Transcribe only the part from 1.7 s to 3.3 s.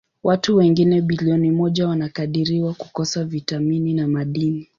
wanakadiriwa kukosa